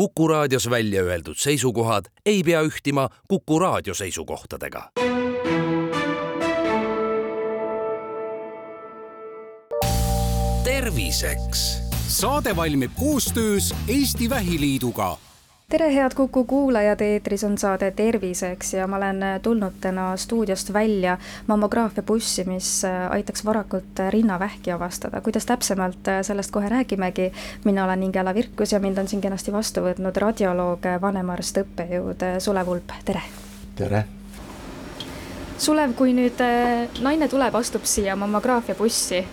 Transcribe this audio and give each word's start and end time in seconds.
Kuku 0.00 0.28
raadios 0.28 0.70
välja 0.70 1.02
öeldud 1.02 1.36
seisukohad 1.36 2.04
ei 2.26 2.42
pea 2.42 2.62
ühtima 2.62 3.08
Kuku 3.28 3.58
raadio 3.58 3.94
seisukohtadega. 3.94 4.90
terviseks. 10.64 11.78
saade 12.08 12.56
valmib 12.56 12.90
koostöös 12.98 13.74
Eesti 13.88 14.30
Vähiliiduga 14.30 15.18
tere, 15.70 15.94
head 15.94 16.14
Kuku 16.14 16.44
kuulajad, 16.44 17.00
eetris 17.00 17.44
on 17.44 17.58
saade 17.58 17.90
Terviseks 17.90 18.74
ja 18.74 18.86
ma 18.90 18.96
olen 18.96 19.20
tulnud 19.42 19.78
täna 19.80 20.16
stuudiost 20.16 20.72
välja 20.72 21.18
mammograafia 21.46 22.02
bussi, 22.02 22.44
mis 22.44 22.82
aitaks 23.10 23.44
varakult 23.44 24.02
rinnavähki 24.10 24.72
avastada. 24.72 25.20
kuidas 25.20 25.46
täpsemalt, 25.46 26.10
sellest 26.22 26.50
kohe 26.50 26.68
räägimegi. 26.68 27.32
mina 27.64 27.84
olen 27.84 28.02
Ingela 28.02 28.34
Virkus 28.34 28.72
ja 28.72 28.80
mind 28.80 28.98
on 28.98 29.08
siin 29.08 29.20
kenasti 29.20 29.52
vastu 29.52 29.80
võtnud 29.80 30.16
radioloog, 30.16 30.86
vanemarst, 31.00 31.58
õppejõud 31.58 32.24
Sulev 32.38 32.68
Ulp, 32.68 32.92
tere! 33.04 33.22
tere! 33.76 34.04
Sulev, 35.58 35.94
kui 35.94 36.12
nüüd 36.12 36.42
naine 37.00 37.28
tuleb, 37.28 37.54
astub 37.54 37.84
siia 37.84 38.16
mammograafia 38.16 38.74
bussi 38.74 39.26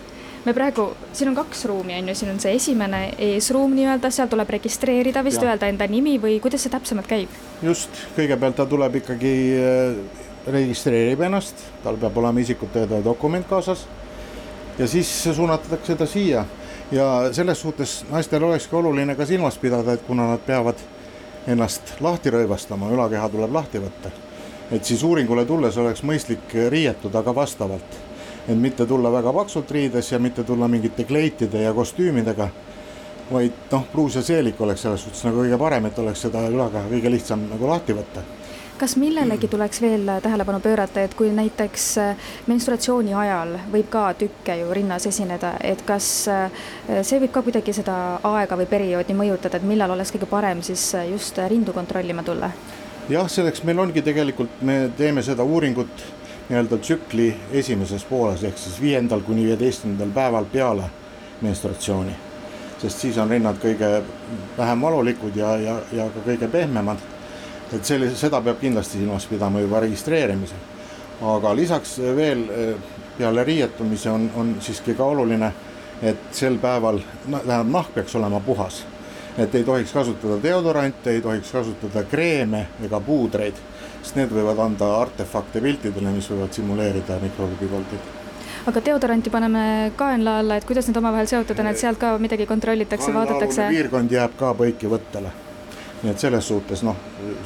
me 0.48 0.54
praegu, 0.56 0.88
siin 1.16 1.32
on 1.32 1.36
kaks 1.36 1.66
ruumi, 1.68 1.98
on 2.00 2.12
ju, 2.12 2.16
siin 2.16 2.32
on 2.32 2.40
see 2.40 2.54
esimene 2.56 3.02
eesruum 3.34 3.74
nii-öelda, 3.76 4.12
seal 4.14 4.30
tuleb 4.32 4.54
registreerida 4.56 5.24
vist, 5.26 5.44
öelda 5.44 5.68
enda 5.68 5.88
nimi 5.92 6.16
või 6.24 6.38
kuidas 6.44 6.64
see 6.64 6.72
täpsemalt 6.72 7.10
käib? 7.10 7.34
just, 7.66 7.92
kõigepealt 8.16 8.56
ta 8.60 8.66
tuleb 8.70 8.96
ikkagi, 9.02 9.34
äh, 9.60 10.24
registreerib 10.54 11.26
ennast, 11.28 11.66
tal 11.84 12.00
peab 12.00 12.16
olema 12.22 12.40
isikut 12.40 12.72
tõendav 12.72 13.04
dokument 13.04 13.48
kaasas. 13.50 13.84
Ja 14.78 14.88
siis 14.88 15.10
suunatatakse 15.26 15.96
ta 15.98 16.06
siia. 16.08 16.46
Ja 16.94 17.08
selles 17.36 17.60
suhtes 17.60 17.98
naistel 18.12 18.44
olekski 18.48 18.76
oluline 18.78 19.16
ka 19.18 19.26
silmas 19.26 19.58
pidada, 19.60 19.98
et 19.98 20.06
kuna 20.08 20.30
nad 20.30 20.44
peavad 20.46 20.80
ennast 21.50 21.98
lahti 22.00 22.32
rõivastama, 22.32 22.94
ülakeha 22.94 23.28
tuleb 23.34 23.52
lahti 23.52 23.82
võtta, 23.84 24.14
et 24.72 24.86
siis 24.86 25.04
uuringule 25.04 25.44
tulles 25.50 25.78
oleks 25.82 26.06
mõistlik 26.08 26.56
riietuda 26.72 27.24
ka 27.26 27.36
vastavalt 27.36 28.07
et 28.48 28.58
mitte 28.58 28.86
tulla 28.86 29.12
väga 29.12 29.34
paksult 29.34 29.72
riides 29.72 30.12
ja 30.12 30.20
mitte 30.20 30.44
tulla 30.44 30.68
mingite 30.68 31.04
kleitide 31.04 31.62
ja 31.62 31.74
kostüümidega, 31.74 32.50
vaid 33.32 33.72
noh, 33.72 33.86
pruus 33.92 34.16
ja 34.16 34.24
seelik 34.24 34.62
oleks 34.62 34.82
selles 34.88 35.04
suhtes 35.04 35.24
nagu 35.28 35.44
kõige 35.44 35.60
parem, 35.60 35.86
et 35.90 36.00
oleks 36.00 36.28
seda 36.28 36.48
ülakeha 36.50 36.88
kõige 36.92 37.12
lihtsam 37.12 37.48
nagu 37.52 37.68
lahti 37.68 37.96
võtta 37.98 38.24
kas 38.78 38.96
millelegi 38.96 39.48
tuleks 39.48 39.82
veel 39.82 40.10
tähelepanu 40.22 40.60
pöörata, 40.60 41.02
et 41.02 41.14
kui 41.18 41.32
näiteks 41.34 41.86
äh, 41.98 42.28
menstruatsiooni 42.48 43.14
ajal 43.14 43.56
võib 43.74 43.90
ka 43.90 44.04
tükke 44.18 44.58
ju 44.60 44.74
rinnas 44.74 45.08
esineda, 45.10 45.56
et 45.66 45.82
kas 45.88 46.10
äh, 46.32 46.60
see 47.02 47.20
võib 47.24 47.34
ka 47.34 47.42
kuidagi 47.46 47.74
seda 47.74 47.96
aega 48.28 48.58
või 48.60 48.70
perioodi 48.70 49.18
mõjutada, 49.18 49.58
et 49.58 49.66
millal 49.68 49.96
oleks 49.96 50.14
kõige 50.14 50.30
parem 50.30 50.62
siis 50.66 50.92
äh, 50.96 51.10
just 51.12 51.42
rindu 51.50 51.74
kontrollima 51.74 52.24
tulla? 52.24 52.52
jah, 53.10 53.30
selleks 53.32 53.64
meil 53.64 53.80
ongi 53.80 54.04
tegelikult, 54.04 54.62
me 54.62 54.92
teeme 54.98 55.24
seda 55.26 55.44
uuringut 55.44 56.06
nii-öelda 56.50 56.78
tsükli 56.78 57.36
esimeses 57.52 58.04
pooles 58.06 58.44
ehk 58.44 58.58
siis 58.58 58.82
viiendal 58.82 59.20
kuni 59.20 59.46
viieteistkümnendal 59.46 60.10
päeval 60.16 60.46
peale 60.46 60.84
menstratsiooni. 61.42 62.16
sest 62.82 63.00
siis 63.00 63.18
on 63.18 63.30
rinnad 63.30 63.58
kõige 63.58 64.04
vähem 64.58 64.82
valulikud 64.82 65.36
ja, 65.36 65.58
ja, 65.58 65.80
ja 65.92 66.10
ka 66.10 66.20
kõige 66.26 66.48
pehmemad. 66.48 66.98
et 67.74 67.86
sellise, 67.86 68.16
seda 68.16 68.42
peab 68.42 68.60
kindlasti 68.60 68.98
silmas 68.98 69.26
pidama 69.26 69.60
juba 69.60 69.80
registreerimisel. 69.80 70.58
aga 71.22 71.56
lisaks 71.56 71.98
veel 72.16 72.50
eh, 72.50 72.76
peale 73.18 73.44
riietumise 73.44 74.10
on, 74.10 74.32
on 74.36 74.56
siiski 74.62 74.94
ka 74.94 75.04
oluline, 75.04 75.52
et 76.02 76.18
sel 76.32 76.58
päeval, 76.58 77.00
tähendab 77.32 77.72
nahk 77.72 77.94
peaks 77.94 78.16
olema 78.16 78.40
puhas. 78.40 78.86
et 79.38 79.56
ei 79.56 79.64
tohiks 79.64 79.92
kasutada 79.92 80.44
deodorante, 80.44 81.12
ei 81.12 81.22
tohiks 81.22 81.52
kasutada 81.52 82.04
kreeme 82.04 82.68
ega 82.84 83.00
puudreid 83.00 83.56
sest 84.08 84.16
need 84.16 84.32
võivad 84.32 84.60
anda 84.64 84.88
artefakte 85.02 85.60
piltidele, 85.60 86.14
mis 86.16 86.30
võivad 86.32 86.56
simuleerida 86.56 87.20
mikroobikoldeid 87.20 88.16
aga 88.68 88.82
deodoranti 88.84 89.32
paneme 89.32 89.92
kaenla 89.96 90.38
alla, 90.42 90.58
et 90.60 90.66
kuidas 90.68 90.88
need 90.88 90.98
omavahel 91.00 91.28
seotud 91.28 91.60
on, 91.60 91.70
et 91.72 91.80
sealt 91.80 92.00
ka 92.00 92.14
midagi 92.20 92.48
kontrollitakse, 92.48 93.14
vaadatakse? 93.16 93.68
piirkond 93.72 94.12
jääb 94.12 94.36
ka 94.40 94.54
põikivõttele. 94.60 95.32
nii 96.04 96.12
et 96.12 96.20
selles 96.24 96.48
suhtes 96.48 96.84
noh, 96.88 96.96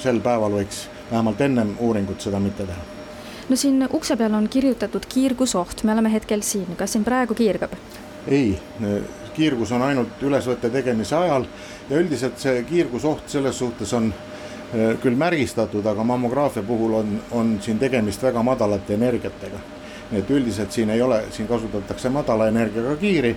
sel 0.01 0.19
päeval 0.22 0.57
võiks 0.59 0.85
vähemalt 1.11 1.41
ennem 1.41 1.75
uuringut 1.79 2.22
seda 2.22 2.39
mitte 2.39 2.66
teha. 2.69 2.85
no 3.49 3.55
siin 3.55 3.88
ukse 3.89 4.17
peal 4.17 4.33
on 4.38 4.49
kirjutatud 4.49 5.05
kiirgusoht, 5.09 5.83
me 5.83 5.93
oleme 5.93 6.13
hetkel 6.13 6.41
siin, 6.45 6.75
kas 6.78 6.97
siin 6.97 7.05
praegu 7.05 7.38
kiirgab? 7.38 7.73
ei, 8.28 8.57
kiirgus 9.33 9.72
on 9.78 9.85
ainult 9.85 10.22
ülesvõtte 10.22 10.69
tegemise 10.73 11.16
ajal 11.16 11.45
ja 11.89 12.01
üldiselt 12.01 12.38
see 12.41 12.63
kiirgusoht 12.69 13.29
selles 13.29 13.57
suhtes 13.61 13.93
on 13.93 14.13
küll 14.71 15.15
märgistatud, 15.15 15.85
aga 15.85 16.03
mammograafia 16.03 16.63
puhul 16.63 16.93
on, 16.93 17.21
on 17.31 17.57
siin 17.61 17.79
tegemist 17.79 18.23
väga 18.23 18.43
madalate 18.43 18.93
energiatega. 18.93 19.59
nii 20.11 20.19
et 20.19 20.29
üldiselt 20.29 20.71
siin 20.71 20.89
ei 20.89 21.01
ole, 21.01 21.23
siin 21.31 21.47
kasutatakse 21.47 22.09
madala 22.09 22.47
energiaga 22.47 22.95
kiiri, 22.99 23.35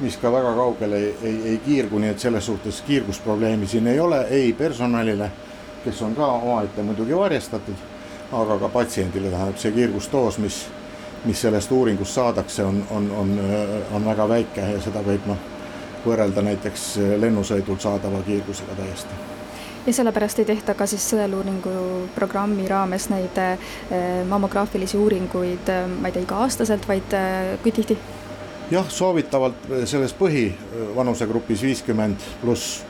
mis 0.00 0.16
ka 0.16 0.30
väga 0.32 0.52
kaugele 0.54 0.96
ei, 0.96 1.14
ei, 1.22 1.40
ei 1.50 1.58
kiirgu, 1.64 1.98
nii 1.98 2.10
et 2.14 2.18
selles 2.18 2.46
suhtes 2.46 2.80
kiirgusprobleemi 2.86 3.66
siin 3.66 3.86
ei 3.86 4.00
ole 4.00 4.20
ei 4.30 4.52
personalile, 4.52 5.30
kes 5.84 6.02
on 6.02 6.14
ka 6.14 6.26
omaette 6.26 6.82
muidugi 6.82 7.16
varjastatud, 7.16 7.82
aga 8.32 8.58
ka 8.58 8.68
patsiendile 8.68 9.30
tähendab 9.30 9.58
see 9.58 9.74
kiirgusdoos, 9.74 10.38
mis, 10.38 10.62
mis 11.24 11.42
sellest 11.42 11.72
uuringust 11.72 12.14
saadakse, 12.14 12.64
on, 12.64 12.84
on, 12.90 13.10
on, 13.10 13.36
on 13.92 14.06
väga 14.06 14.28
väike 14.28 14.72
ja 14.76 14.80
seda 14.80 15.02
võib 15.02 15.26
noh, 15.26 15.50
võrrelda 16.06 16.42
näiteks 16.42 16.88
lennusõidul 17.18 17.82
saadava 17.82 18.22
kiirgusega 18.26 18.78
täiesti 18.78 19.31
ja 19.86 19.92
sellepärast 19.92 20.38
ei 20.38 20.44
tehta 20.44 20.74
ka 20.74 20.86
siis 20.86 21.04
sõeluuringu 21.10 21.72
programmi 22.14 22.68
raames 22.68 23.08
neid 23.10 23.38
eh, 23.42 23.58
mammograafilisi 24.28 24.96
uuringuid, 24.96 25.68
eh, 25.68 25.86
ma 25.88 26.08
ei 26.08 26.16
tea, 26.16 26.26
iga-aastaselt, 26.26 26.86
vaid 26.88 27.16
eh, 27.18 27.56
kui 27.62 27.72
tihti? 27.72 27.98
jah, 28.70 28.88
soovitavalt 28.88 29.68
selles 29.84 30.14
põhivanusegrupis 30.16 31.62
viiskümmend 31.66 32.22
pluss 32.40 32.82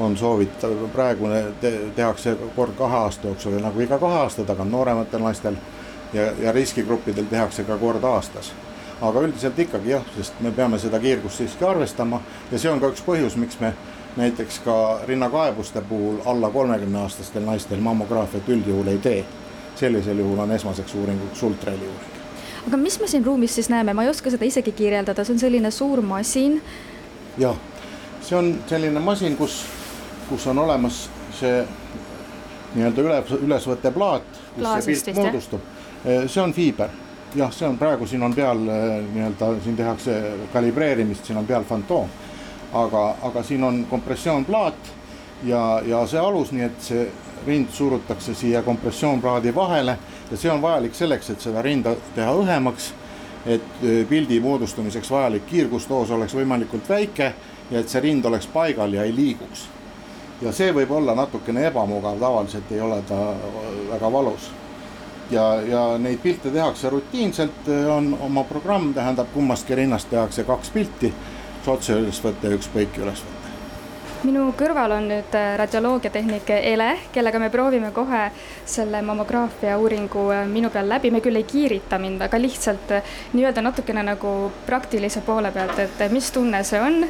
on 0.00 0.16
soovitav, 0.16 0.72
praegune 0.94 1.42
te, 1.60 1.72
tehakse 1.96 2.34
kord 2.56 2.72
kahe 2.78 2.96
aasta 3.04 3.28
jooksul 3.28 3.58
ja 3.58 3.60
nagu 3.66 3.84
iga 3.84 3.98
kahe 4.00 4.24
aasta 4.24 4.46
tagant 4.48 4.72
noorematel 4.72 5.22
naistel 5.22 5.60
ja, 6.12 6.32
ja 6.40 6.52
riskigruppidel 6.56 7.28
tehakse 7.30 7.64
ka 7.68 7.76
kord 7.78 8.04
aastas. 8.04 8.52
aga 9.00 9.20
üldiselt 9.24 9.58
ikkagi 9.58 9.94
jah, 9.94 10.02
sest 10.16 10.40
me 10.44 10.50
peame 10.52 10.78
seda 10.78 10.98
kiirgust 11.00 11.40
siiski 11.40 11.64
arvestama 11.64 12.20
ja 12.50 12.58
see 12.58 12.70
on 12.70 12.80
ka 12.80 12.90
üks 12.92 13.04
põhjus, 13.04 13.36
miks 13.40 13.60
me 13.60 13.72
näiteks 14.16 14.58
ka 14.58 15.00
rinnakaebuste 15.06 15.80
puhul 15.80 16.16
alla 16.24 16.50
kolmekümne 16.50 16.98
aastastel 16.98 17.42
naistel 17.42 17.80
mammograafiat 17.80 18.48
üldjuhul 18.48 18.86
ei 18.86 18.98
tee. 18.98 19.24
sellisel 19.76 20.18
juhul 20.18 20.38
on 20.38 20.50
esmaseks 20.52 20.94
uuringuks 20.94 21.42
ultraheli 21.42 21.82
uuring. 21.82 22.12
aga 22.68 22.76
mis 22.76 23.00
me 23.00 23.06
siin 23.06 23.26
ruumis 23.26 23.54
siis 23.54 23.68
näeme, 23.68 23.94
ma 23.94 24.02
ei 24.02 24.08
oska 24.08 24.30
seda 24.30 24.44
isegi 24.44 24.72
kirjeldada, 24.72 25.24
see 25.24 25.32
on 25.32 25.38
selline 25.38 25.70
suur 25.70 26.02
masin. 26.02 26.62
jah, 27.38 27.56
see 28.22 28.38
on 28.38 28.58
selline 28.66 29.00
masin, 29.00 29.36
kus, 29.36 29.64
kus 30.28 30.46
on 30.46 30.58
olemas 30.58 31.08
see 31.40 31.64
nii-öelda 32.74 33.02
üle, 33.02 33.22
ülesvõtteplaat, 33.46 34.42
kus 34.54 34.84
see 34.84 34.94
pilt 34.94 35.16
moodustub. 35.16 35.60
see 36.26 36.42
on 36.42 36.52
fiiber, 36.52 36.90
jah, 37.34 37.52
see 37.52 37.68
on 37.68 37.78
praegu 37.78 38.06
siin 38.06 38.22
on 38.22 38.34
peal 38.34 38.58
nii-öelda, 39.14 39.54
siin 39.64 39.76
tehakse 39.76 40.18
kalibreerimist, 40.52 41.24
siin 41.24 41.38
on 41.38 41.46
peal 41.46 41.64
fantoom 41.64 42.10
aga, 42.72 43.14
aga 43.22 43.42
siin 43.42 43.64
on 43.64 43.86
kompressioonplaat 43.90 44.92
ja, 45.44 45.82
ja 45.86 46.06
see 46.06 46.20
alus, 46.20 46.52
nii 46.52 46.64
et 46.64 46.80
see 46.84 47.08
rind 47.46 47.70
surutakse 47.72 48.34
siia 48.34 48.62
kompressioonplaadi 48.62 49.54
vahele 49.54 49.96
ja 50.30 50.36
see 50.36 50.50
on 50.52 50.62
vajalik 50.62 50.94
selleks, 50.94 51.30
et 51.30 51.40
seda 51.40 51.62
rinda 51.62 51.94
teha 52.14 52.32
õhemaks, 52.42 52.92
et 53.46 53.82
e, 53.82 54.04
pildi 54.08 54.40
moodustumiseks 54.40 55.10
vajalik 55.10 55.46
kiirgusdoos 55.48 56.10
oleks 56.10 56.36
võimalikult 56.36 56.88
väike 56.88 57.32
ja 57.70 57.80
et 57.80 57.88
see 57.88 58.02
rind 58.04 58.24
oleks 58.28 58.46
paigal 58.52 58.92
ja 58.92 59.04
ei 59.04 59.14
liiguks. 59.16 59.68
ja 60.42 60.52
see 60.52 60.72
võib 60.72 60.90
olla 60.90 61.14
natukene 61.14 61.66
ebamugav, 61.66 62.18
tavaliselt 62.20 62.72
ei 62.72 62.80
ole 62.80 63.02
ta 63.08 63.34
väga 63.90 64.12
valus. 64.12 64.50
ja, 65.30 65.60
ja 65.60 65.98
neid 65.98 66.18
pilte 66.18 66.50
tehakse 66.50 66.90
rutiinselt, 66.90 67.68
on 67.96 68.16
oma 68.20 68.44
programm, 68.44 68.94
tähendab 68.94 69.32
kummastki 69.34 69.74
rinnast 69.74 70.10
tehakse 70.10 70.44
kaks 70.44 70.70
pilti 70.70 71.14
otse 71.68 71.98
üles 72.00 72.22
võtta 72.24 72.48
ja 72.48 72.56
ükskõik 72.56 73.02
üles 73.02 73.20
võtta 73.26 73.40
minu 74.26 74.50
kõrval 74.58 74.92
on 74.96 75.08
nüüd 75.08 75.34
äh, 75.36 75.54
radioloogiatehnik 75.60 76.50
Ele, 76.58 76.90
kellega 77.12 77.40
me 77.40 77.48
proovime 77.52 77.90
kohe 77.96 78.26
selle 78.68 79.00
mammograafia 79.06 79.78
uuringu 79.80 80.26
äh, 80.34 80.44
minu 80.48 80.70
peal 80.70 80.88
läbi, 80.90 81.10
me 81.10 81.22
küll 81.24 81.40
ei 81.40 81.46
kiirita 81.48 81.98
mind, 82.02 82.22
aga 82.26 82.40
lihtsalt 82.40 82.94
äh, 82.96 83.16
nii-öelda 83.32 83.64
natukene 83.64 84.04
nagu 84.04 84.34
praktilise 84.66 85.24
poole 85.26 85.52
pealt, 85.54 85.78
et 85.78 86.04
mis 86.12 86.30
tunne 86.34 86.62
see 86.68 86.80
on, 86.84 87.00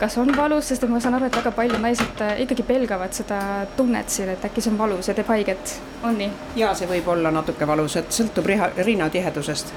kas 0.00 0.18
on 0.20 0.32
valus, 0.36 0.68
sest 0.68 0.84
et 0.84 0.92
ma 0.92 1.00
saan 1.00 1.16
aru, 1.16 1.30
et 1.30 1.40
väga 1.40 1.54
paljud 1.56 1.80
naised 1.80 2.24
ikkagi 2.44 2.64
pelgavad 2.68 3.16
seda 3.16 3.40
tunnet 3.76 4.12
siin, 4.12 4.32
et 4.34 4.44
äkki 4.44 4.64
see 4.64 4.72
on 4.74 4.78
valus 4.80 5.08
ja 5.08 5.16
teeb 5.16 5.32
haiget, 5.32 5.78
on 6.04 6.20
nii? 6.20 6.30
jaa, 6.60 6.74
see 6.76 6.88
võib 6.90 7.08
olla 7.14 7.32
natuke 7.32 7.68
valus, 7.68 7.96
et 8.00 8.12
sõltub 8.12 8.48
riha, 8.52 8.72
rinnatihedusest. 8.76 9.74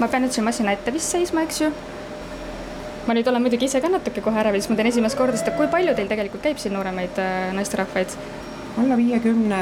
ma 0.00 0.08
pean 0.08 0.26
nüüd 0.26 0.36
siin 0.36 0.44
masina 0.44 0.76
ette 0.76 0.92
vist 0.92 1.16
seisma, 1.16 1.44
eks 1.48 1.64
ju 1.64 1.72
ma 3.06 3.16
nüüd 3.16 3.28
olen 3.28 3.42
muidugi 3.44 3.68
ise 3.68 3.80
ka 3.84 3.90
natuke 3.92 4.22
kohe 4.24 4.40
ärevil, 4.40 4.62
sest 4.62 4.72
ma 4.72 4.78
teen 4.78 4.90
esimest 4.90 5.18
korda 5.18 5.40
seda, 5.40 5.56
kui 5.58 5.68
palju 5.72 5.94
teil 5.96 6.08
tegelikult 6.10 6.44
käib 6.44 6.60
siin 6.62 6.74
nooremaid 6.76 7.20
äh, 7.20 7.50
naisterahvaid? 7.56 8.16
alla 8.82 8.96
viiekümne, 8.98 9.58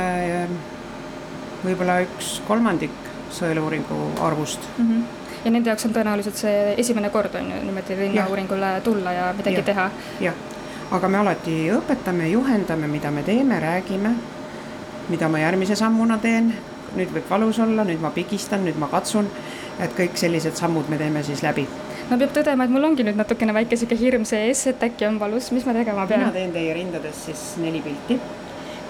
võib-olla 1.64 1.98
üks 2.06 2.38
kolmandik 2.46 2.94
sõeluuringu 3.32 3.98
arvust 4.28 4.70
mm. 4.78 4.86
-hmm 4.86 5.18
ja 5.44 5.50
nende 5.50 5.70
jaoks 5.70 5.86
on 5.88 5.94
tõenäoliselt 5.94 6.38
see 6.38 6.74
esimene 6.78 7.10
kord 7.10 7.34
on 7.34 7.48
ju 7.50 7.60
niimoodi 7.66 7.96
linnauuringule 7.98 8.68
tulla 8.84 9.12
ja 9.12 9.24
midagi 9.36 9.58
ja. 9.58 9.64
teha. 9.66 9.86
jah, 10.20 10.34
aga 10.90 11.08
me 11.08 11.18
alati 11.18 11.56
õpetame, 11.74 12.28
juhendame, 12.30 12.86
mida 12.86 13.10
me 13.10 13.24
teeme, 13.26 13.58
räägime, 13.60 14.14
mida 15.08 15.28
ma 15.28 15.40
järgmise 15.42 15.76
sammuna 15.76 16.18
teen. 16.18 16.52
nüüd 16.92 17.08
võib 17.08 17.30
valus 17.30 17.58
olla, 17.58 17.84
nüüd 17.88 18.02
ma 18.04 18.10
pigistan, 18.12 18.66
nüüd 18.66 18.76
ma 18.76 18.86
katsun, 18.92 19.26
et 19.80 19.94
kõik 19.96 20.18
sellised 20.20 20.54
sammud 20.60 20.90
me 20.92 20.98
teeme 21.00 21.22
siis 21.24 21.42
läbi 21.42 21.66
no 22.10 22.18
peab 22.18 22.32
tõdema, 22.38 22.64
et 22.64 22.74
mul 22.74 22.88
ongi 22.90 23.06
nüüd 23.06 23.18
natukene 23.20 23.54
väike 23.56 23.76
sihuke 23.76 23.98
hirm 23.98 24.24
sees, 24.28 24.66
et 24.70 24.82
äkki 24.82 25.06
on 25.08 25.20
valus, 25.20 25.50
mis 25.52 25.66
ma 25.68 25.76
tegema 25.76 26.06
pean? 26.06 26.26
mina 26.26 26.32
teen 26.38 26.54
teie 26.54 26.74
rindades 26.78 27.26
siis 27.26 27.44
neli 27.62 27.82
pilti, 27.84 28.18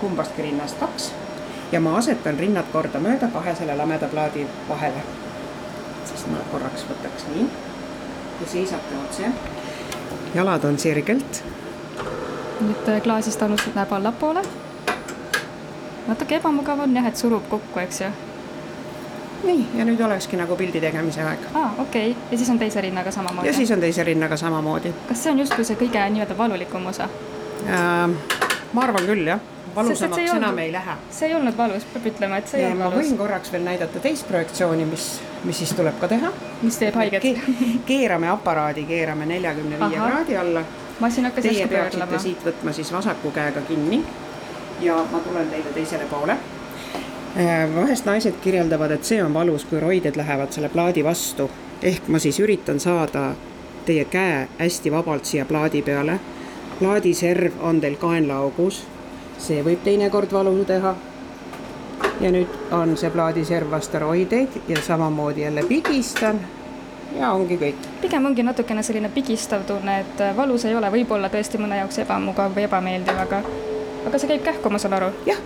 kumbastki 0.00 0.48
rinnast 0.48 0.80
kaks 0.80 1.10
ja 1.72 1.80
ma 1.80 1.96
asetan 1.98 2.38
rinnad 2.38 2.68
kordamööda 2.72 3.32
kahe 3.32 3.54
selle 3.58 3.76
lameda 3.76 4.08
plaadi 4.12 4.46
vahele 4.68 5.04
siis 6.04 6.26
ma 6.30 6.42
korraks 6.52 6.84
võtaks 6.88 7.28
nii 7.32 7.46
ja 8.40 8.48
seisate 8.48 8.98
otse. 9.04 9.30
jalad 10.34 10.64
on 10.64 10.78
sirgelt. 10.78 11.42
nüüd 12.60 12.88
äh, 12.88 13.00
klaasist 13.02 13.42
alustad 13.42 13.76
näeb 13.78 13.92
allapoole. 13.92 14.42
natuke 16.08 16.36
ebamugav 16.36 16.84
on 16.84 16.96
jah, 16.96 17.06
et 17.06 17.16
surub 17.16 17.48
kokku, 17.48 17.80
eks 17.80 18.00
ju. 18.00 18.10
Nii, 19.46 19.66
ja 19.78 19.86
nüüd 19.88 20.00
olekski 20.06 20.36
nagu 20.40 20.56
pildi 20.56 20.80
tegemise 20.80 21.22
aeg. 21.26 21.46
aa, 21.54 21.70
okei 21.78 22.10
okay., 22.10 22.28
ja 22.30 22.38
siis 22.38 22.50
on 22.50 22.58
teise 22.58 22.80
rinnaga 22.80 23.10
samamoodi? 23.10 23.48
ja 23.48 23.54
siis 23.54 23.70
on 23.70 23.80
teise 23.80 24.04
rinnaga 24.04 24.36
samamoodi. 24.36 24.94
kas 25.08 25.24
see 25.24 25.32
on 25.32 25.42
justkui 25.44 25.64
see 25.64 25.80
kõige 25.80 26.04
nii-öelda 26.16 26.38
valulikum 26.38 26.86
osa 26.92 27.08
äh,? 27.66 28.38
ma 28.72 28.86
arvan 28.88 29.08
küll, 29.08 29.26
jah 29.26 29.40
valusamaks 29.74 30.22
enam 30.22 30.44
olnud, 30.44 30.58
ei 30.58 30.72
lähe. 30.72 30.94
see 31.10 31.28
ei 31.28 31.34
olnud 31.34 31.56
valus, 31.56 31.84
peab 31.92 32.06
ütlema, 32.12 32.38
et 32.38 32.48
see 32.48 32.60
ja 32.60 32.68
ei 32.68 32.72
olnud 32.72 32.84
valus. 32.84 32.96
ma 32.96 33.02
võin 33.02 33.18
korraks 33.18 33.52
veel 33.52 33.64
näidata 33.66 34.02
teist 34.04 34.28
projektsiooni, 34.28 34.86
mis, 34.88 35.06
mis 35.44 35.62
siis 35.62 35.74
tuleb 35.78 35.98
ka 36.00 36.08
teha. 36.12 36.32
mis 36.62 36.78
teeb 36.80 36.96
haiget 37.00 37.22
Ke? 37.22 37.34
keerame 37.88 38.28
aparaadi, 38.32 38.84
keerame 38.88 39.26
neljakümne 39.26 39.78
viie 39.84 40.00
kraadi 40.00 40.36
alla. 40.36 40.64
masin 41.00 41.28
hakkas 41.30 41.44
järsku 41.44 41.68
pöörlema. 41.68 41.90
Teie 41.90 42.06
peaksite 42.06 42.22
siit 42.28 42.46
võtma 42.48 42.76
siis 42.76 42.92
vasaku 42.92 43.30
käega 43.30 43.64
kinni 43.68 44.02
ja 44.80 44.98
ma 45.12 45.20
tulen 45.24 45.50
teile 45.50 45.72
teisele 45.74 46.08
poole. 46.10 46.36
Äh, 47.36 47.74
vahest 47.74 48.04
naised 48.04 48.34
kirjeldavad, 48.44 48.90
et 48.90 49.04
see 49.04 49.22
on 49.24 49.34
valus, 49.34 49.64
kui 49.64 49.80
roided 49.80 50.16
lähevad 50.16 50.52
selle 50.52 50.68
plaadi 50.68 51.04
vastu. 51.04 51.50
ehk 51.82 52.08
ma 52.08 52.18
siis 52.18 52.38
üritan 52.40 52.80
saada 52.80 53.34
teie 53.86 54.04
käe 54.04 54.48
hästi 54.58 54.92
vabalt 54.92 55.24
siia 55.24 55.44
plaadi 55.44 55.82
peale. 55.82 56.20
plaadiserv 56.78 57.52
on 57.60 57.80
teil 57.80 57.96
kaenlaaugus 57.96 58.84
see 59.42 59.62
võib 59.66 59.82
teinekord 59.84 60.32
valu 60.32 60.64
teha. 60.64 60.94
ja 62.20 62.30
nüüd 62.30 62.50
on 62.70 62.96
see 62.96 63.10
plaadiserv 63.10 63.70
vasteroideid 63.70 64.60
ja 64.68 64.82
samamoodi 64.82 65.42
jälle 65.42 65.62
pigistan 65.66 66.40
ja 67.18 67.32
ongi 67.32 67.58
kõik. 67.58 67.88
pigem 68.00 68.26
ongi 68.26 68.42
natukene 68.42 68.82
selline 68.82 69.08
pigistav 69.08 69.64
tunne, 69.66 70.00
et 70.00 70.22
valus 70.36 70.64
ei 70.64 70.76
ole, 70.76 70.90
võib-olla 70.90 71.30
tõesti 71.32 71.58
mõne 71.58 71.80
jaoks 71.82 71.98
ebamugav 72.04 72.54
või 72.56 72.66
ebameeldiv, 72.68 73.18
aga, 73.24 73.42
aga 74.06 74.18
see 74.18 74.32
käib 74.34 74.46
kähku, 74.46 74.72
ma 74.72 74.78
saan 74.82 74.96
aru. 74.98 75.12
jah, 75.26 75.38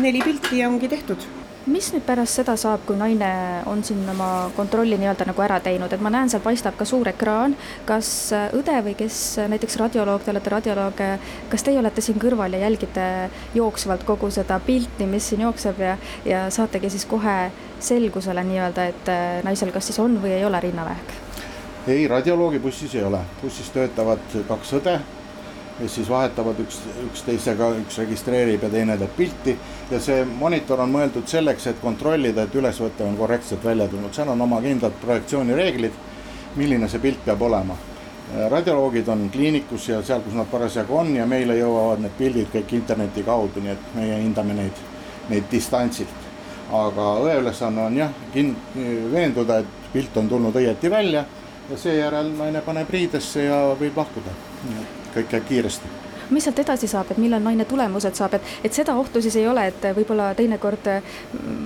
neli 0.00 0.22
pilti 0.24 0.60
ja 0.62 0.68
ongi 0.68 0.88
tehtud 0.88 1.26
mis 1.70 1.86
nüüd 1.94 2.04
pärast 2.04 2.36
seda 2.40 2.56
saab, 2.60 2.82
kui 2.84 2.96
naine 3.00 3.28
on 3.70 3.80
siin 3.84 4.02
oma 4.10 4.50
kontrolli 4.56 4.98
nii-öelda 5.00 5.24
nagu 5.30 5.44
ära 5.44 5.56
teinud, 5.64 5.92
et 5.92 6.02
ma 6.04 6.12
näen, 6.12 6.28
seal 6.28 6.42
paistab 6.44 6.76
ka 6.76 6.84
suur 6.88 7.08
ekraan. 7.08 7.56
kas 7.88 8.08
õde 8.56 8.76
või 8.84 8.94
kes, 8.98 9.38
näiteks 9.48 9.78
radioloog, 9.80 10.24
te 10.24 10.34
olete 10.34 10.52
radioloog, 10.52 11.02
kas 11.48 11.64
teie 11.64 11.80
olete 11.80 12.04
siin 12.04 12.20
kõrval 12.20 12.52
ja 12.52 12.64
jälgite 12.66 13.08
jooksvalt 13.56 14.04
kogu 14.04 14.30
seda 14.30 14.60
pilti, 14.60 15.08
mis 15.08 15.30
siin 15.32 15.46
jookseb 15.46 15.80
ja, 15.80 15.96
ja 16.28 16.44
saategi 16.52 16.92
siis 16.92 17.08
kohe 17.08 17.50
selgusele 17.80 18.44
nii-öelda, 18.44 18.88
et 18.92 19.12
naisel 19.48 19.72
kas 19.72 19.88
siis 19.88 20.00
on 20.04 20.20
või 20.20 20.36
ei 20.36 20.44
ole 20.44 20.60
rinnavähk? 20.60 21.20
ei, 21.88 22.08
radioloogi 22.08 22.60
bussis 22.60 22.94
ei 22.94 23.04
ole, 23.04 23.20
bussis 23.42 23.72
töötavad 23.72 24.40
kaks 24.48 24.76
õde 24.80 24.98
kes 25.78 25.94
siis 25.94 26.08
vahetavad 26.10 26.58
üks, 26.62 26.78
üksteisega, 27.08 27.70
üks 27.82 27.98
registreerib 27.98 28.62
ja 28.62 28.70
teine 28.70 28.96
teeb 28.98 29.16
pilti. 29.16 29.56
ja 29.90 30.00
see 30.00 30.24
monitor 30.24 30.80
on 30.80 30.92
mõeldud 30.94 31.26
selleks, 31.28 31.66
et 31.66 31.80
kontrollida, 31.82 32.44
et 32.44 32.54
ülesvõte 32.54 33.04
on 33.04 33.16
korrektselt 33.18 33.64
välja 33.64 33.88
tulnud, 33.88 34.14
seal 34.14 34.30
on 34.30 34.40
oma 34.40 34.60
kindlad 34.62 34.94
projektsioonireeglid, 35.02 35.98
milline 36.56 36.88
see 36.88 37.02
pilt 37.02 37.24
peab 37.24 37.42
olema. 37.42 37.76
radioloogid 38.50 39.08
on 39.08 39.28
kliinikus 39.30 39.88
ja 39.88 40.02
seal, 40.02 40.22
kus 40.24 40.34
nad 40.34 40.46
parasjagu 40.50 40.96
on 40.96 41.14
ja 41.16 41.26
meile 41.26 41.58
jõuavad 41.58 42.00
need 42.00 42.14
pildid 42.18 42.48
kõik 42.54 42.72
interneti 42.72 43.22
kaudu, 43.22 43.60
nii 43.60 43.72
et 43.72 43.94
meie 43.94 44.16
hindame 44.22 44.54
neid, 44.54 44.84
neid 45.28 45.50
distantsilt. 45.50 46.22
aga 46.72 47.14
õe 47.20 47.38
ülesanne 47.42 47.82
on 47.82 47.96
jah, 47.96 48.10
kin-, 48.32 48.56
veenduda, 49.12 49.58
et 49.58 49.92
pilt 49.92 50.16
on 50.16 50.28
tulnud 50.28 50.56
õieti 50.56 50.90
välja 50.90 51.24
ja 51.70 51.76
seejärel 51.78 52.32
naine 52.38 52.60
paneb 52.60 52.90
riidesse 52.90 53.44
ja 53.44 53.62
võib 53.80 53.96
lahkuda. 53.96 54.38
Kõik 55.14 55.30
käib 55.36 55.48
kiiresti 55.48 55.94
mis 56.30 56.44
sealt 56.44 56.58
edasi 56.58 56.88
saab, 56.88 57.10
et 57.12 57.20
millal 57.20 57.42
naine 57.42 57.66
tulemused 57.68 58.16
saab, 58.16 58.36
et, 58.38 58.52
et 58.64 58.76
seda 58.76 58.94
ohtu 58.98 59.20
siis 59.22 59.36
ei 59.40 59.48
ole, 59.48 59.66
et 59.70 59.86
võib-olla 59.96 60.30
teinekord 60.36 60.88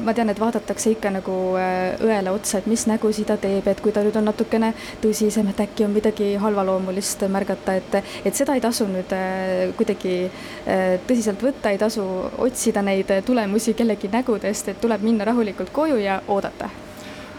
ma 0.05 0.15
tean, 0.17 0.31
et 0.33 0.41
vaadatakse 0.41 0.93
ikka 0.95 1.13
nagu 1.19 1.35
äh, 1.61 2.01
õele 2.05 2.33
otsa, 2.35 2.59
et 2.59 2.69
mis 2.71 2.87
nägusid 2.91 3.29
ta 3.31 3.39
teeb, 3.41 3.67
et 3.71 3.83
kui 3.85 3.95
ta 3.95 4.03
nüüd 4.05 4.17
on 4.19 4.29
natukene 4.29 4.73
tõsisem, 5.03 5.51
et 5.53 5.63
äkki 5.67 5.87
on 5.87 5.95
midagi 5.95 6.33
halvaloomulist 6.41 7.27
märgata, 7.31 7.79
et, 7.79 7.99
et 8.27 8.39
seda 8.39 8.57
ei 8.59 8.65
tasu 8.65 8.89
nüüd 8.91 9.15
äh, 9.17 9.71
kuidagi 9.79 10.17
äh, 10.27 10.99
tõsiselt 11.07 11.43
võtta, 11.45 11.73
ei 11.73 11.81
tasu 11.81 12.05
otsida 12.39 12.83
neid 12.83 13.13
tulemusi 13.27 13.77
kellegi 13.79 14.11
nägudest, 14.13 14.73
et 14.73 14.83
tuleb 14.83 15.07
minna 15.07 15.29
rahulikult 15.29 15.73
koju 15.75 16.03
ja 16.03 16.21
oodata. 16.29 16.71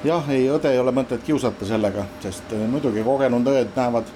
jah, 0.03 0.31
ei, 0.31 0.47
õde 0.47 0.71
ei 0.71 0.79
ole 0.79 0.95
mõtet 0.95 1.23
kiusata 1.27 1.67
sellega, 1.67 2.05
sest 2.23 2.55
muidugi 2.71 3.03
kogenud 3.03 3.47
õed 3.51 3.75
näevad 3.75 4.07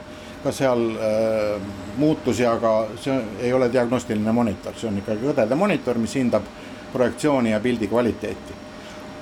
ka 0.44 0.52
seal 0.52 0.84
äh, 0.92 1.62
muutusi, 1.98 2.46
aga 2.46 2.88
see 3.02 3.16
ei 3.40 3.54
ole 3.54 3.72
diagnostiline 3.72 4.32
monitor, 4.32 4.76
see 4.78 4.90
on 4.90 5.00
ikkagi 5.00 5.32
õdede 5.34 5.56
monitor, 5.56 5.98
mis 5.98 6.16
hindab 6.20 6.48
projektsiooni 6.94 7.52
ja 7.52 7.60
pildi 7.60 7.88
kvaliteeti. 7.88 8.62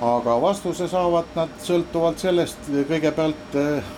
aga 0.02 0.40
vastuse 0.42 0.88
saavad 0.88 1.34
nad 1.38 1.50
sõltuvalt 1.62 2.18
sellest 2.18 2.70
kõigepealt 2.88 3.56
äh,, 3.56 3.90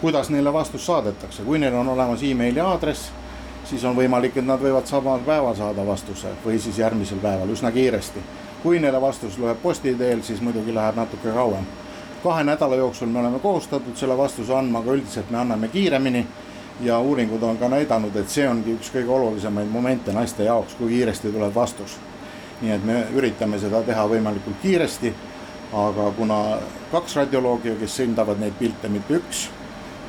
kuidas 0.00 0.30
neile 0.30 0.52
vastus 0.52 0.86
saadetakse, 0.86 1.42
kui 1.44 1.58
neil 1.58 1.74
on 1.76 1.88
olemas 1.88 2.22
emaili 2.24 2.60
aadress, 2.64 3.10
siis 3.68 3.84
on 3.84 3.96
võimalik, 3.96 4.38
et 4.40 4.46
nad 4.46 4.60
võivad 4.60 4.88
samal 4.88 5.20
päeval 5.26 5.54
saada 5.58 5.84
vastuse 5.86 6.32
või 6.44 6.58
siis 6.58 6.78
järgmisel 6.78 7.20
päeval 7.20 7.52
üsna 7.52 7.72
kiiresti. 7.72 8.20
kui 8.62 8.80
neile 8.80 9.00
vastus 9.00 9.36
tuleb 9.36 9.56
posti 9.62 9.94
teel, 9.94 10.22
siis 10.22 10.40
muidugi 10.40 10.74
läheb 10.74 10.96
natuke 10.96 11.32
kauem. 11.32 11.64
kahe 12.22 12.44
nädala 12.44 12.76
jooksul 12.76 13.08
me 13.08 13.18
oleme 13.20 13.38
kohustatud 13.38 13.96
selle 13.96 14.16
vastuse 14.16 14.54
andma, 14.54 14.78
aga 14.78 14.92
üldiselt 14.92 15.30
me 15.30 15.38
anname 15.38 15.68
kiiremini 15.68 16.26
ja 16.80 16.98
uuringud 17.00 17.42
on 17.42 17.58
ka 17.58 17.68
näidanud, 17.68 18.16
et 18.16 18.28
see 18.28 18.46
ongi 18.48 18.74
üks 18.78 18.90
kõige 18.94 19.12
olulisemaid 19.12 19.68
momente 19.70 20.12
naiste 20.12 20.44
jaoks, 20.44 20.74
kui 20.78 20.94
kiiresti 20.94 21.32
tuleb 21.32 21.54
vastus. 21.54 21.98
nii 22.60 22.72
et 22.74 22.82
me 22.84 22.94
üritame 23.16 23.58
seda 23.58 23.80
teha 23.82 24.02
võimalikult 24.08 24.58
kiiresti, 24.62 25.14
aga 25.72 26.10
kuna 26.16 26.58
kaks 26.92 27.16
radioloogi, 27.16 27.72
kes 27.80 27.98
hindavad 28.02 28.40
neid 28.40 28.58
pilte, 28.58 28.88
mitte 28.88 29.16
üks, 29.16 29.46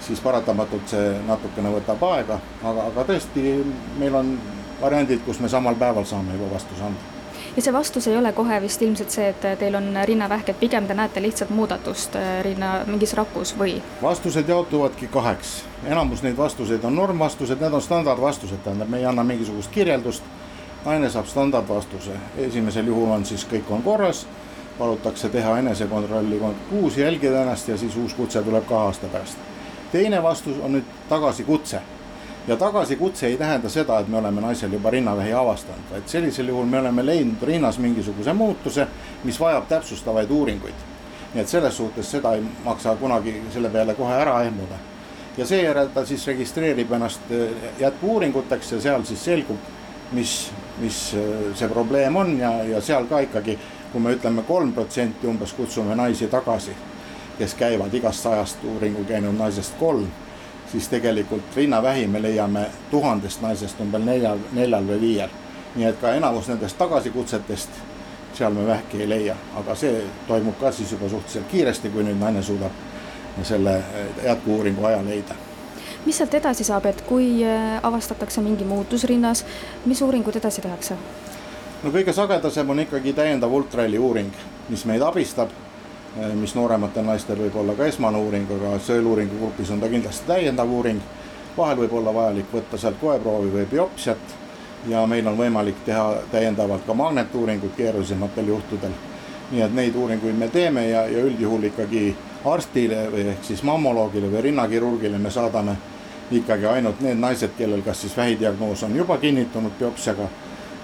siis 0.04 0.20
paratamatult 0.20 0.92
see 0.92 1.14
natukene 1.28 1.72
võtab 1.78 2.04
aega, 2.10 2.42
aga, 2.64 2.90
aga 2.92 3.08
tõesti, 3.14 3.56
meil 4.00 4.20
on 4.20 4.36
variandid, 4.82 5.24
kus 5.26 5.40
me 5.40 5.50
samal 5.50 5.80
päeval 5.80 6.06
saame 6.06 6.36
juba 6.36 6.52
vastuse 6.58 6.84
anda 6.90 7.11
ja 7.56 7.62
see 7.62 7.74
vastus 7.74 8.08
ei 8.08 8.18
ole 8.18 8.32
kohe 8.34 8.62
vist 8.62 8.82
ilmselt 8.82 9.10
see, 9.14 9.30
et 9.30 9.46
teil 9.60 9.76
on 9.76 9.90
rinnavähk, 10.06 10.50
et 10.50 10.60
pigem 10.60 10.88
te 10.88 10.94
näete 10.98 11.22
lihtsalt 11.22 11.50
muudatust 11.50 12.16
äh, 12.16 12.44
rinna 12.46 12.72
mingis 12.88 13.14
rakus 13.14 13.54
või? 13.60 13.78
vastused 14.02 14.50
jaotuvadki 14.50 15.08
kaheks, 15.12 15.64
enamus 15.86 16.24
neid 16.24 16.38
vastuseid 16.38 16.84
on 16.84 16.96
normvastused, 16.96 17.60
need 17.62 17.74
on 17.74 17.82
standardvastused, 17.82 18.64
tähendab, 18.64 18.90
me 18.90 19.02
ei 19.02 19.06
anna 19.06 19.24
mingisugust 19.24 19.72
kirjeldust. 19.72 20.24
naine 20.86 21.10
saab 21.10 21.28
standardvastuse, 21.30 22.12
esimesel 22.38 22.88
juhul 22.88 23.12
on 23.12 23.26
siis 23.26 23.46
kõik 23.46 23.70
on 23.70 23.84
korras, 23.84 24.26
palutakse 24.80 25.30
teha 25.30 25.58
enesekontrolli 25.60 26.40
kuus, 26.70 26.98
jälgida 26.98 27.42
ennast 27.42 27.68
ja 27.68 27.78
siis 27.78 27.96
uus 27.96 28.14
kutse 28.14 28.42
tuleb 28.42 28.66
kahe 28.66 28.86
aasta 28.86 29.08
pärast. 29.08 29.38
teine 29.92 30.24
vastus 30.24 30.58
on 30.64 30.72
nüüd 30.72 30.86
tagasikutse 31.10 31.82
ja 32.48 32.58
tagasikutse 32.58 33.28
ei 33.28 33.38
tähenda 33.38 33.70
seda, 33.70 34.00
et 34.00 34.08
me 34.08 34.18
oleme 34.18 34.42
naisel 34.42 34.72
juba 34.74 34.90
rinnavähi 34.90 35.34
avastanud, 35.34 35.92
vaid 35.92 36.08
sellisel 36.08 36.48
juhul 36.48 36.66
me 36.66 36.80
oleme 36.80 37.06
leidnud 37.06 37.44
rinnas 37.44 37.78
mingisuguse 37.80 38.34
muutuse, 38.34 38.88
mis 39.24 39.40
vajab 39.40 39.68
täpsustavaid 39.68 40.30
uuringuid. 40.32 40.88
nii 41.34 41.42
et 41.42 41.48
selles 41.48 41.78
suhtes 41.78 42.12
seda 42.12 42.34
ei 42.36 42.42
maksa 42.64 42.96
kunagi 42.96 43.42
selle 43.54 43.70
peale 43.70 43.94
kohe 43.94 44.14
ära 44.14 44.42
ehmuda. 44.44 44.76
ja 45.38 45.46
seejärel 45.46 45.88
ta 45.88 46.06
siis 46.06 46.28
registreerib 46.28 46.92
ennast 46.92 47.32
eh, 47.32 47.50
jätku-uuringuteks 47.80 48.72
ja 48.72 48.82
seal 48.82 49.04
siis 49.04 49.26
selgub, 49.26 49.60
mis, 50.12 50.52
mis 50.78 51.14
eh, 51.14 51.56
see 51.56 51.70
probleem 51.70 52.16
on 52.16 52.40
ja, 52.40 52.64
ja 52.64 52.82
seal 52.82 53.06
ka 53.06 53.20
ikkagi, 53.20 53.60
kui 53.92 54.02
me 54.02 54.16
ütleme 54.16 54.44
kolm 54.44 54.74
protsenti 54.74 55.28
umbes 55.28 55.54
kutsume 55.54 55.96
naisi 55.96 56.28
tagasi, 56.28 56.76
kes 57.38 57.54
käivad 57.54 57.94
igast 57.94 58.24
sajast 58.24 58.64
uuringu 58.64 59.04
käinud 59.04 59.38
naisest 59.38 59.78
kolm 59.80 60.10
siis 60.72 60.88
tegelikult 60.88 61.56
rinnavähi 61.56 62.08
me 62.08 62.22
leiame 62.22 62.66
tuhandest 62.92 63.42
naisest 63.42 63.80
umbes 63.80 64.04
neljal, 64.06 64.40
neljal 64.54 64.88
või 64.88 65.02
viiel. 65.02 65.30
nii 65.76 65.86
et 65.88 66.02
ka 66.02 66.14
enamus 66.14 66.48
nendest 66.48 66.78
tagasikutsetest, 66.78 67.70
seal 68.34 68.54
me 68.54 68.66
vähki 68.68 69.02
ei 69.02 69.10
leia, 69.10 69.36
aga 69.56 69.76
see 69.76 70.04
toimub 70.28 70.60
ka 70.60 70.72
siis 70.72 70.92
juba 70.92 71.10
suhteliselt 71.10 71.48
kiiresti, 71.52 71.90
kui 71.90 72.04
nüüd 72.04 72.20
naine 72.20 72.44
suudab 72.44 72.72
selle 73.44 73.78
jätku-uuringu 74.24 74.86
aja 74.86 75.04
leida 75.06 75.36
mis 76.06 76.18
sealt 76.18 76.34
edasi 76.34 76.64
saab, 76.64 76.86
et 76.90 77.02
kui 77.08 77.44
äh, 77.46 77.80
avastatakse 77.84 78.42
mingi 78.42 78.66
muutus 78.66 79.04
rinnas, 79.04 79.46
mis 79.86 80.02
uuringud 80.02 80.36
edasi 80.36 80.62
tehakse? 80.62 80.98
no 81.84 81.90
kõige 81.90 82.14
sagedasem 82.14 82.70
on 82.70 82.80
ikkagi 82.84 83.14
täiendav 83.18 83.54
ultraheli 83.54 84.00
uuring, 84.00 84.34
mis 84.70 84.86
meid 84.86 85.02
abistab, 85.06 85.50
äh, 85.50 85.61
mis 86.36 86.56
noorematel 86.56 87.06
naistel 87.06 87.40
võib 87.40 87.56
olla 87.56 87.74
ka 87.78 87.86
esmane 87.88 88.20
uuring, 88.20 88.50
aga 88.52 88.76
sõeluuringu 88.84 89.38
grupis 89.40 89.72
on 89.72 89.80
ta 89.80 89.90
kindlasti 89.90 90.28
täiendav 90.28 90.72
uuring. 90.72 91.02
vahel 91.58 91.78
võib 91.78 91.94
olla 91.94 92.14
vajalik 92.14 92.52
võtta 92.54 92.78
sealt 92.78 93.00
koeproovi 93.02 93.52
või 93.52 93.66
biopsiat 93.72 94.36
ja 94.88 95.06
meil 95.08 95.28
on 95.28 95.38
võimalik 95.38 95.84
teha 95.86 96.18
täiendavalt 96.32 96.86
ka 96.86 96.94
magnetuuringut 96.94 97.76
keerulisematel 97.78 98.48
juhtudel. 98.48 98.92
nii 99.52 99.62
et 99.62 99.74
neid 99.74 99.96
uuringuid 99.96 100.36
me 100.36 100.48
teeme 100.48 100.88
ja, 100.88 101.06
ja 101.08 101.24
üldjuhul 101.24 101.64
ikkagi 101.64 102.16
arstile 102.46 103.08
või 103.12 103.26
ehk 103.34 103.44
siis 103.44 103.64
mammoloogile 103.64 104.32
või 104.32 104.42
rinnakirurgile 104.42 105.18
me 105.18 105.32
saadame 105.32 105.76
ikkagi 106.32 106.66
ainult 106.66 107.02
need 107.02 107.20
naised, 107.20 107.52
kellel 107.58 107.82
kas 107.82 108.02
siis 108.02 108.18
vähidiagnoos 108.18 108.84
on 108.84 108.96
juba 108.96 109.18
kinnitunud 109.18 109.72
biopsiaga 109.80 110.30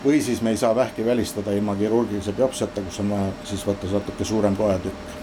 või 0.06 0.22
siis 0.22 0.42
me 0.42 0.50
ei 0.50 0.58
saa 0.58 0.76
vähki 0.76 1.06
välistada 1.06 1.52
ilma 1.52 1.76
kirurgilise 1.76 2.32
biopsiata, 2.32 2.82
kus 2.82 3.00
on 3.00 3.10
vaja 3.10 3.32
siis 3.44 3.64
võtta 3.68 3.90
natuke 3.92 4.26
suurem 4.26 4.56
koetükk. 4.56 5.17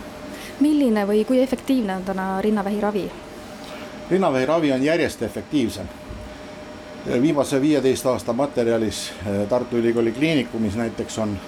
Milline 0.61 1.07
või 1.07 1.25
kui 1.25 1.43
efektiivne 1.43 1.97
on 1.97 2.05
täna 2.05 2.41
rinnavähi 2.43 2.81
ravi? 2.81 3.11
rinnavähi 4.11 4.47
ravi 4.47 4.73
on 4.73 4.83
järjest 4.83 5.23
efektiivsem. 5.23 5.87
viimase 7.23 7.61
viieteist 7.61 8.07
aasta 8.07 8.33
materjalis 8.33 9.13
eh, 9.27 9.49
Tartu 9.49 9.77
Ülikooli 9.77 10.13
Kliinikumis 10.13 10.77
näiteks 10.77 11.19
on, 11.19 11.39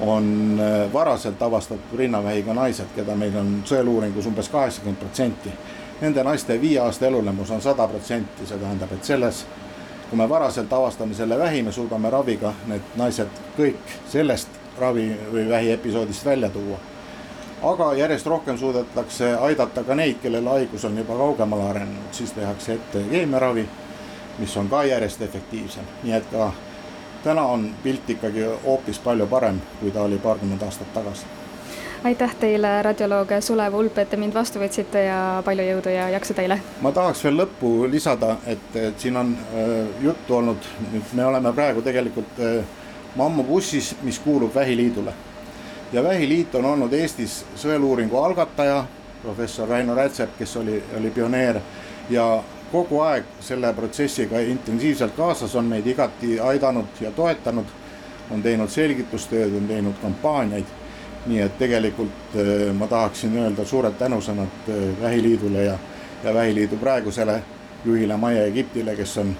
on 0.00 0.60
eh, 0.60 0.92
varaselt 0.92 1.42
avastatud 1.42 1.98
rinnavähiga 1.98 2.54
naised, 2.54 2.86
keda 2.96 3.16
meil 3.16 3.36
on 3.36 3.62
sõeluuringus 3.64 4.26
umbes 4.26 4.48
kaheksakümmend 4.48 4.98
protsenti 4.98 5.52
nende 6.00 6.24
naiste 6.24 6.60
viie 6.60 6.80
aasta 6.80 7.06
elulemus 7.06 7.50
on 7.50 7.62
sada 7.62 7.88
protsenti, 7.88 8.46
see 8.46 8.58
tähendab, 8.58 8.92
et 8.92 9.04
selles, 9.04 9.44
kui 10.08 10.18
me 10.18 10.28
varaselt 10.28 10.72
avastame 10.72 11.14
selle 11.14 11.38
vähi, 11.38 11.62
me 11.62 11.72
suudame 11.72 12.10
raviga 12.10 12.54
need 12.68 12.96
naised 12.96 13.42
kõik 13.58 13.96
sellest 14.08 14.60
ravi 14.80 15.10
või 15.32 15.48
vähiepisoodist 15.48 16.24
välja 16.24 16.48
tuua. 16.50 16.78
Aga 17.62 17.94
järjest 17.94 18.26
rohkem 18.26 18.58
suudetakse 18.58 19.34
aidata 19.34 19.84
ka 19.84 19.94
neid, 19.94 20.16
kellel 20.22 20.48
haigus 20.48 20.84
on 20.84 20.98
juba 20.98 21.16
kaugemale 21.16 21.68
arenenud, 21.70 22.12
siis 22.12 22.32
tehakse 22.32 22.74
ette 22.78 23.04
keemiaravi, 23.10 23.66
mis 24.38 24.56
on 24.56 24.68
ka 24.68 24.84
järjest 24.84 25.22
efektiivsem, 25.22 25.84
nii 26.02 26.16
et 26.16 26.30
ka 26.32 26.52
täna 27.24 27.42
on 27.42 27.68
pilt 27.82 28.10
ikkagi 28.10 28.46
hoopis 28.64 28.98
palju 28.98 29.26
parem, 29.26 29.60
kui 29.80 29.90
ta 29.90 30.02
oli 30.02 30.18
paarkümmend 30.18 30.62
aastat 30.62 30.92
tagasi 30.94 31.26
aitäh 32.04 32.34
teile, 32.40 32.82
radioloog 32.82 33.28
Sulev 33.40 33.74
Ulp, 33.74 33.98
et 33.98 34.10
te 34.10 34.16
mind 34.16 34.34
vastu 34.34 34.60
võtsite 34.60 35.02
ja 35.04 35.20
palju 35.44 35.66
jõudu 35.66 35.92
ja 35.92 36.08
jaksu 36.14 36.34
teile! 36.34 36.56
ma 36.80 36.92
tahaks 36.96 37.24
veel 37.24 37.36
lõppu 37.42 37.72
lisada, 37.92 38.36
et, 38.46 38.68
et 38.76 39.00
siin 39.00 39.16
on 39.20 39.34
äh, 39.36 40.04
juttu 40.04 40.38
olnud, 40.38 40.68
nüüd 40.92 41.16
me 41.18 41.26
oleme 41.28 41.52
praegu 41.52 41.84
tegelikult 41.84 42.40
äh, 42.40 42.62
mammubussis, 43.16 43.94
mis 44.02 44.18
kuulub 44.18 44.54
Vähiliidule. 44.54 45.12
Ja 45.92 46.02
Vähiliit 46.02 46.54
on 46.54 46.64
olnud 46.64 46.92
Eestis 46.92 47.44
sõeluuringu 47.58 48.16
algataja, 48.16 48.84
professor 49.22 49.68
Väino 49.68 49.94
Rätsep, 49.94 50.36
kes 50.38 50.56
oli, 50.56 50.82
oli 50.98 51.10
pioneer. 51.10 51.60
Ja 52.10 52.42
kogu 52.72 53.00
aeg 53.00 53.24
selle 53.40 53.72
protsessiga 53.74 54.40
intensiivselt 54.40 55.16
kaasas, 55.16 55.54
on 55.56 55.64
meid 55.70 55.86
igati 55.86 56.38
aidanud 56.40 57.00
ja 57.00 57.10
toetanud, 57.10 57.66
on 58.30 58.42
teinud 58.42 58.70
selgitustööd, 58.70 59.54
on 59.56 59.66
teinud 59.68 59.98
kampaaniaid. 60.02 60.76
Nii 61.26 61.40
et 61.44 61.58
tegelikult 61.60 62.36
äh, 62.40 62.70
ma 62.72 62.86
tahaksin 62.88 63.34
öelda 63.36 63.64
suured 63.68 63.98
tänusõnad 63.98 64.68
äh, 64.70 64.84
Vähiliidule 65.02 65.64
ja, 65.66 65.74
ja 66.24 66.34
Vähiliidu 66.34 66.78
praegusele 66.80 67.42
juhile 67.84 68.16
Maie 68.16 68.46
Egiptile, 68.46 68.94
kes 68.96 69.18
on 69.20 69.34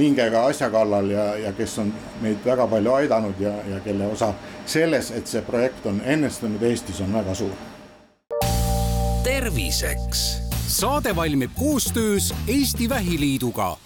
hingega 0.00 0.44
asja 0.46 0.70
kallal 0.70 1.10
ja, 1.10 1.26
ja 1.36 1.52
kes 1.52 1.78
on 1.82 1.92
meid 2.20 2.44
väga 2.44 2.66
palju 2.70 2.92
aidanud 2.92 3.40
ja, 3.40 3.52
ja 3.70 3.80
kelle 3.84 4.06
osa 4.06 4.32
selles, 4.66 5.10
et 5.10 5.26
see 5.26 5.42
projekt 5.46 5.86
on 5.86 6.00
õnnestunud 6.00 6.62
Eestis, 6.70 7.00
on 7.00 7.12
väga 7.14 7.34
suur. 7.34 7.54
terviseks. 9.24 10.24
saade 10.68 11.16
valmib 11.16 11.50
koostöös 11.58 12.34
Eesti 12.48 12.88
Vähiliiduga 12.88 13.76